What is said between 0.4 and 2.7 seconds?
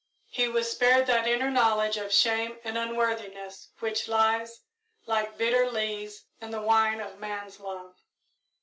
was spared that inner knowledge of shame